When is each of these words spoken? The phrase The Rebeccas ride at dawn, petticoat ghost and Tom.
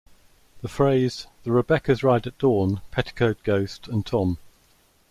The 0.63 0.67
phrase 0.67 1.27
The 1.43 1.51
Rebeccas 1.51 2.01
ride 2.01 2.25
at 2.25 2.39
dawn, 2.39 2.81
petticoat 2.89 3.43
ghost 3.43 3.87
and 3.87 4.03
Tom. 4.03 4.39